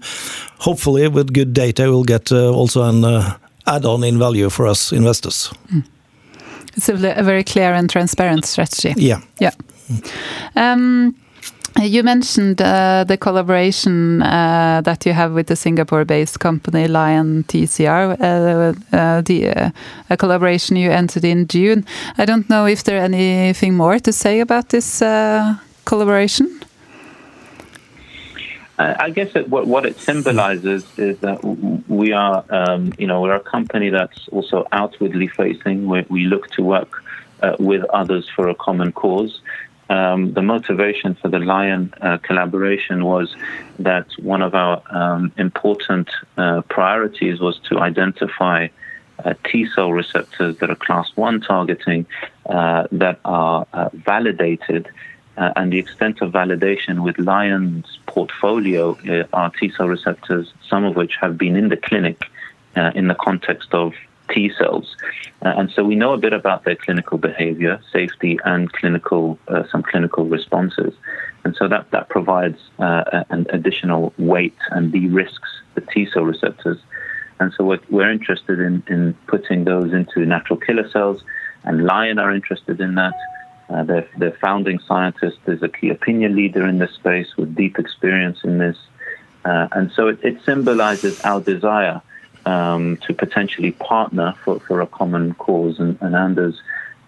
[0.58, 3.04] hopefully, with good data, we'll get uh, also an
[3.66, 5.50] add-on in value for us investors.
[5.72, 5.84] Mm.
[6.76, 8.94] It's a, a, very clear and transparent strategy.
[8.96, 9.20] Yeah.
[9.40, 9.52] Yeah.
[10.54, 11.16] Um,
[11.82, 18.20] you mentioned uh, the collaboration uh, that you have with the Singapore-based company Lion TCR,
[18.20, 19.70] uh, uh, the uh,
[20.10, 21.84] a collaboration you entered in June.
[22.16, 26.60] I don't know if there anything more to say about this uh, collaboration.
[28.80, 31.42] I guess it, what, what it symbolizes is that
[31.88, 35.88] we are, um, you know, we're a company that's also outwardly facing.
[35.88, 37.02] we look to work
[37.58, 39.40] with others for a common cause
[39.88, 43.34] um, the motivation for the Lion uh, collaboration was
[43.78, 48.68] that one of our um, important uh, priorities was to identify
[49.24, 52.06] uh, T cell receptors that are class 1 targeting
[52.46, 54.88] uh, that are uh, validated.
[55.36, 58.98] Uh, and the extent of validation with Lion's portfolio
[59.32, 62.24] are T cell receptors, some of which have been in the clinic
[62.94, 63.92] in the context of
[64.28, 64.96] T cells.
[65.44, 69.64] Uh, and so we know a bit about their clinical behavior, safety, and clinical uh,
[69.70, 70.94] some clinical responses.
[71.44, 76.24] And so that, that provides uh, an additional weight and de risks the T cell
[76.24, 76.78] receptors.
[77.40, 81.22] And so we're, we're interested in, in putting those into natural killer cells,
[81.64, 83.14] and Lion are interested in that.
[83.70, 88.38] Uh, their, founding scientist is a key opinion leader in this space with deep experience
[88.42, 88.78] in this.
[89.44, 92.00] Uh, and so it, it, symbolizes our desire
[92.48, 95.78] um, to potentially partner for, for a common cause.
[95.78, 96.60] And, and Anders,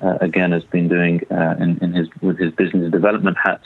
[0.03, 3.62] uh, again, has been doing uh, in, in, his with his business development hat,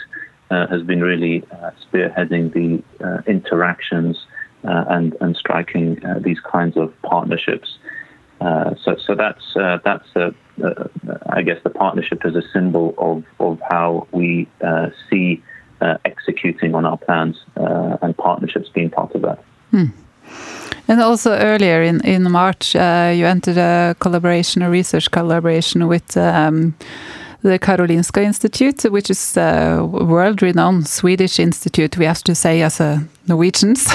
[0.50, 2.82] uh, has been really uh, spearheading the
[3.26, 4.24] interactions
[4.62, 7.76] and and striking these kinds of partnerships.
[8.40, 9.44] so so that's
[9.84, 10.08] that's
[11.26, 14.48] I guess the partnership is a symbol of of how we
[15.10, 15.42] see
[16.04, 19.44] executing on our plans and partnerships being part of that.
[20.88, 26.16] And also earlier in, in March, uh, you entered a collaboration, a research collaboration with
[26.16, 26.74] um,
[27.44, 33.06] the Karolinska Institute, which is a world-renowned Swedish institute, we have to say as a
[33.26, 33.86] Norwegians.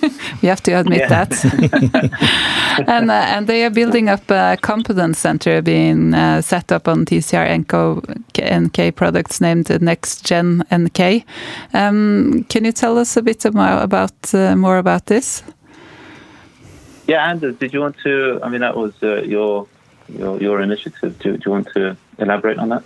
[0.42, 1.32] we have to admit that.
[2.86, 7.06] and, uh, and they are building up a competence center being uh, set up on
[7.06, 11.24] TCR NK, NK products named Next Gen NK.
[11.72, 15.42] Um, can you tell us a bit about, uh, more about this?
[17.08, 18.38] Yeah, Anders, did you want to?
[18.42, 19.66] I mean, that was uh, your,
[20.08, 21.18] your your initiative.
[21.18, 22.82] Do, do you want to elaborate on that?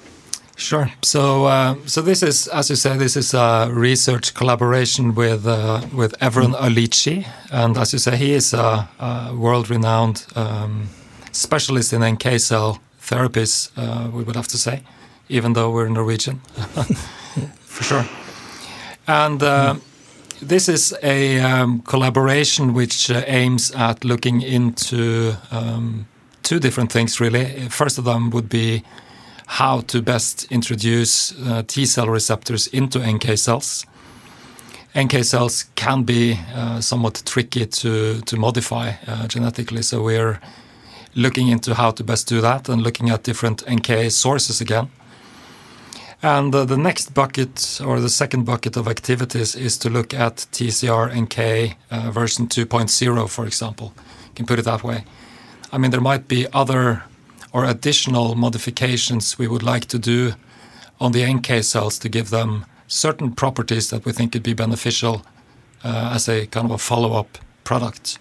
[0.57, 0.89] Sure.
[1.03, 5.81] So, uh, so this is, as you say, this is a research collaboration with uh,
[5.93, 10.89] with Evren Alici, and as you say, he is a, a world-renowned um,
[11.33, 13.73] specialist in NK cell therapies.
[13.77, 14.83] Uh, we would have to say,
[15.29, 16.39] even though we're Norwegian,
[17.67, 18.07] for sure.
[19.09, 19.75] And uh,
[20.43, 26.07] this is a um, collaboration which uh, aims at looking into um,
[26.43, 27.69] two different things, really.
[27.69, 28.83] First of them would be
[29.47, 33.87] how to best introduce uh, T cell receptors into NK cells.
[34.99, 40.41] NK cells can be uh, somewhat tricky to, to modify uh, genetically, so we're
[41.15, 44.91] looking into how to best do that and looking at different NK sources again.
[46.23, 50.47] And uh, the next bucket, or the second bucket of activities, is to look at
[50.53, 53.93] TCR and NK uh, version 2.0, for example.
[53.97, 55.05] You can put it that way.
[55.73, 57.03] I mean, there might be other
[57.53, 60.35] or additional modifications we would like to do
[61.01, 65.23] on the NK cells to give them certain properties that we think could be beneficial
[65.83, 68.19] uh, as a kind of a follow-up product.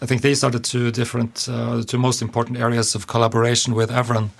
[0.00, 3.74] I think these are the two different, uh, the two most important areas of collaboration
[3.74, 4.30] with Evren.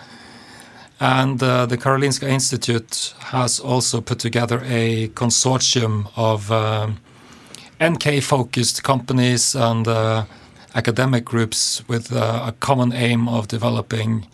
[0.99, 6.99] And uh, the Karolinska Institute has also put together a consortium of um,
[7.83, 10.25] NK focused companies and uh,
[10.75, 14.27] academic groups with uh, a common aim of developing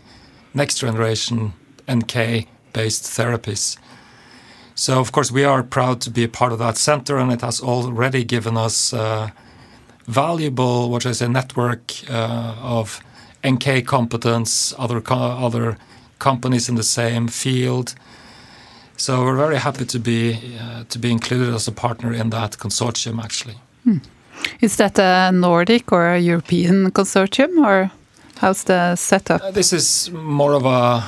[0.55, 1.53] next generation
[1.91, 3.77] NK based therapies.
[4.75, 7.43] So, of course, we are proud to be a part of that center, and it
[7.43, 9.31] has already given us uh,
[10.07, 13.01] valuable, what I say, network uh, of
[13.47, 15.77] NK competence, other other
[16.23, 17.95] companies in the same field.
[18.97, 22.59] So we're very happy to be uh, to be included as a partner in that
[22.59, 23.19] consortium.
[23.19, 23.99] Actually, hmm.
[24.61, 27.91] is that a Nordic or a European consortium, or
[28.41, 29.43] how's the setup?
[29.43, 31.03] Uh, this is more of a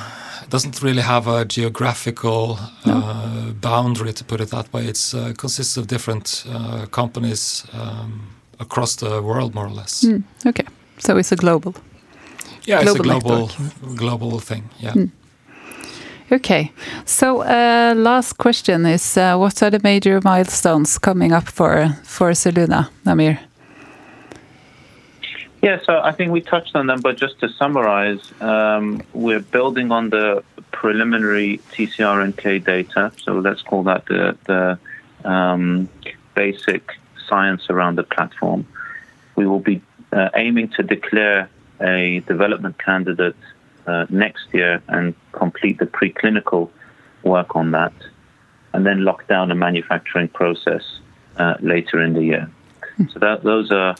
[0.49, 2.93] doesn't really have a geographical no.
[2.93, 4.85] uh, boundary to put it that way.
[4.85, 10.03] It uh, consists of different uh, companies um, across the world, more or less.
[10.03, 10.65] Mm, okay,
[10.97, 11.73] so it's a global.
[12.65, 13.95] Yeah, global it's a global network.
[13.95, 14.69] global thing.
[14.79, 14.93] Yeah.
[14.93, 15.11] Mm.
[16.31, 16.71] Okay,
[17.05, 22.31] so uh, last question is: uh, What are the major milestones coming up for for
[22.31, 23.37] Zelluna, Namir?
[25.61, 29.91] Yeah, so I think we touched on them, but just to summarize, um, we're building
[29.91, 33.11] on the preliminary TCR-NK data.
[33.23, 34.77] So let's call that the, the
[35.27, 35.89] um,
[36.35, 36.91] basic
[37.27, 38.67] science around the platform.
[39.35, 41.49] We will be uh, aiming to declare
[41.81, 43.35] a development candidate
[43.87, 46.69] uh, next year and complete the preclinical
[47.23, 47.93] work on that,
[48.73, 50.83] and then lock down a manufacturing process
[51.37, 52.49] uh, later in the year.
[52.97, 53.11] Mm.
[53.11, 53.95] So that those are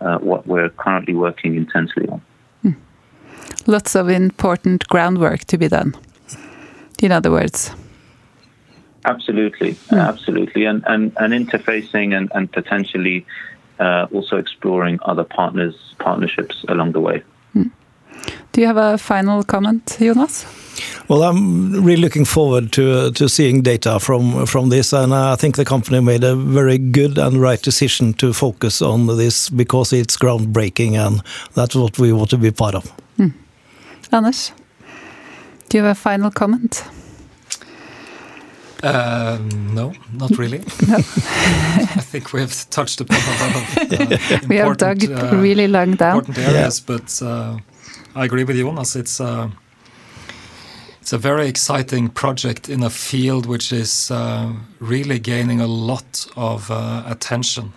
[0.00, 2.22] uh, what we're currently working intensely on.
[2.64, 2.76] Mm.
[3.66, 5.94] Lots of important groundwork to be done.
[7.02, 7.72] In other words.
[9.06, 10.00] Absolutely, mm.
[10.00, 13.26] absolutely, and, and and interfacing and and potentially
[13.78, 17.22] uh, also exploring other partners partnerships along the way.
[17.54, 17.70] Mm.
[18.52, 20.46] Do you have a final comment, Jonas?
[21.08, 25.56] Well, I'm really looking forward to to seeing data from from this, and I think
[25.56, 30.16] the company made a very good and right decision to focus on this because it's
[30.16, 31.22] groundbreaking, and
[31.54, 32.92] that's what we want to be part of.
[33.18, 33.32] Mm.
[34.12, 34.52] Anders,
[35.68, 36.84] do you have a final comment?
[38.84, 39.38] Uh,
[39.72, 40.58] no, not really.
[40.86, 40.96] no.
[40.96, 45.66] I think we have touched upon a lot of uh, we have dug uh, really
[45.68, 46.18] long down.
[46.18, 46.96] Important areas, yeah.
[46.96, 47.58] but uh,
[48.14, 48.94] I agree with you, Jonas.
[48.94, 49.48] It's uh,
[51.00, 56.26] it's a very exciting project in a field which is uh, really gaining a lot
[56.36, 57.72] of uh, attention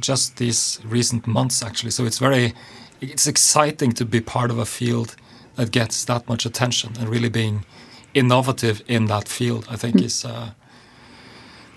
[0.00, 2.54] just these recent months actually so it's very
[3.00, 5.14] it's exciting to be part of a field
[5.54, 7.64] that gets that much attention and really being
[8.14, 10.04] innovative in that field i think mm.
[10.04, 10.50] is uh,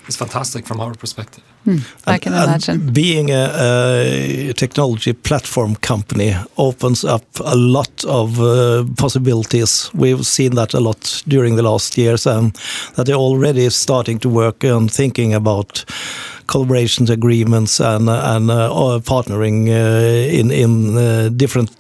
[0.07, 2.93] is fantastic from our perspective Mm, I can imagine.
[2.93, 3.49] being a,
[4.49, 9.89] a, technology platform company opens up a lot of uh, possibilities.
[9.93, 12.53] We've seen that a lot during the last years, and
[12.95, 15.85] that they're already starting to work on thinking about
[16.45, 21.71] collaborations agreements and and uh, partnering uh, in in uh, different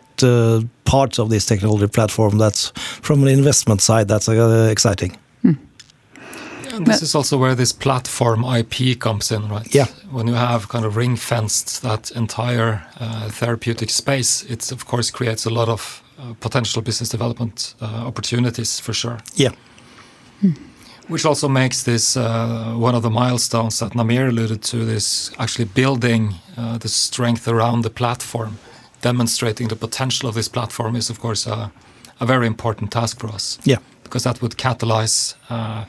[0.83, 2.37] parts of this technology platform.
[2.37, 4.07] That's from an investment side.
[4.07, 5.17] That's uh, exciting.
[6.75, 9.73] And this is also where this platform IP comes in, right?
[9.73, 9.85] Yeah.
[10.11, 15.09] When you have kind of ring fenced that entire uh, therapeutic space, it of course
[15.11, 19.19] creates a lot of uh, potential business development uh, opportunities for sure.
[19.35, 19.51] Yeah.
[20.41, 20.51] Hmm.
[21.07, 24.85] Which also makes this uh, one of the milestones that Namir alluded to.
[24.85, 28.57] This actually building uh, the strength around the platform,
[29.05, 31.71] demonstrating the potential of this platform is of course a,
[32.19, 33.59] a very important task for us.
[33.63, 33.79] Yeah.
[34.03, 35.85] Because that would catalyze uh,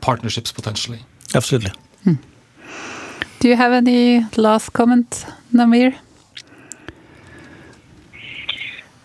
[0.00, 1.00] partnerships potentially.
[1.32, 1.72] Absolutely.
[2.04, 2.18] Hmm.
[3.38, 5.94] Do you have any last comment, Namir?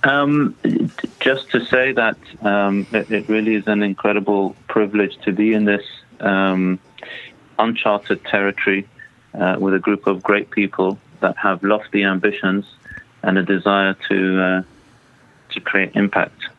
[0.03, 0.55] Um,
[1.19, 5.65] just to say that um, it, it, really is an incredible privilege to be in
[5.65, 5.85] this
[6.19, 6.79] um,
[7.59, 8.87] uncharted territory
[9.39, 12.65] uh, with a group of great people that have lofty ambitions
[13.23, 14.63] and a desire to uh,
[15.53, 16.49] to create impact.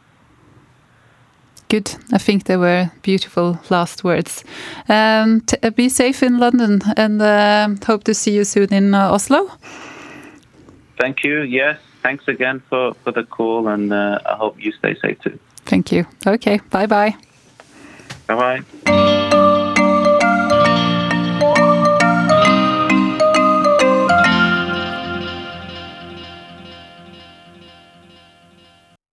[1.68, 1.96] Good.
[2.12, 4.44] I think they were beautiful last words.
[4.90, 9.10] Um, uh, be safe in London and uh, hope to see you soon in uh,
[9.10, 9.50] Oslo.
[11.00, 11.40] Thank you.
[11.40, 11.78] Yes.
[12.02, 15.38] Thanks again for, for the call, and uh, I hope you stay safe too.
[15.64, 16.04] Thank you.
[16.26, 16.60] Okay.
[16.70, 17.16] Bye bye.
[18.26, 19.18] Bye bye.